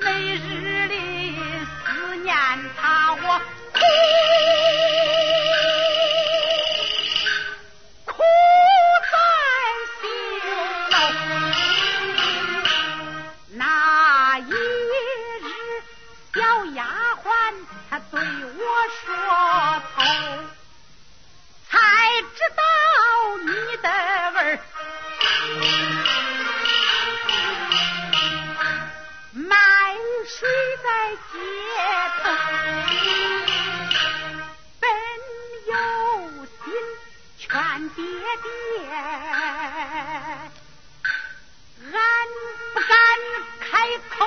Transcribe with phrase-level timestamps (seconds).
[0.00, 1.36] 每日里
[1.84, 2.34] 思念
[2.76, 3.40] 他我。
[38.16, 38.48] 爹爹
[41.92, 42.00] 俺
[42.72, 42.90] 不敢
[43.60, 43.68] 开
[44.08, 44.24] 口。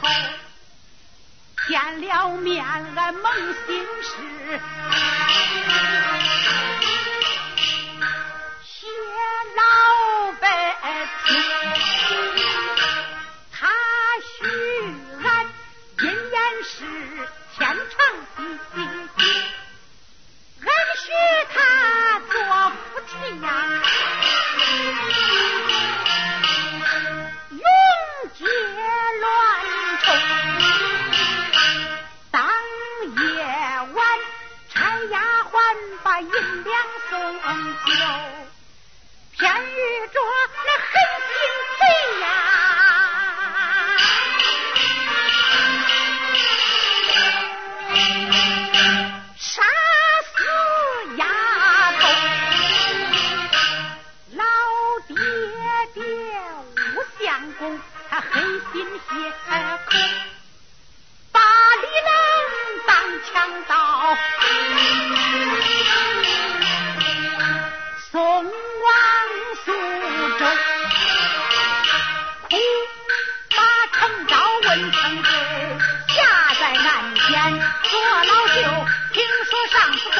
[0.00, 0.08] 后
[1.68, 4.60] 见了面，俺扪心事。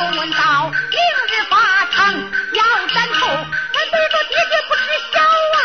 [0.05, 1.57] 要论到明日法
[1.91, 2.13] 场
[2.53, 5.57] 要斩头，俺对着爹爹不知孝啊，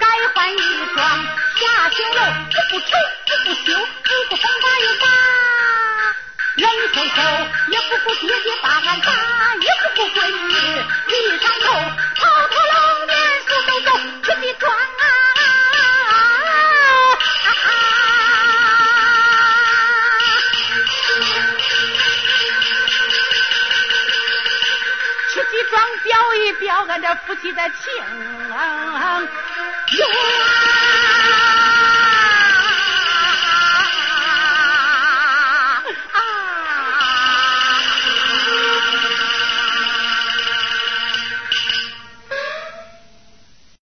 [0.00, 0.04] 该
[0.34, 0.58] 换一
[0.92, 0.98] 双
[1.54, 2.20] 下九楼，
[2.50, 2.86] 子不愁，
[3.26, 5.06] 子不休，子不风把也打，
[6.56, 9.12] 人生后也不顾爹爹把俺打，
[9.60, 10.54] 也不顾闺女
[11.06, 11.66] 一上头，
[12.16, 13.16] 跑头龙年
[13.46, 13.90] 速走走，
[14.24, 14.95] 去的庄。
[27.26, 27.92] 夫妻的情
[28.48, 29.26] 缘。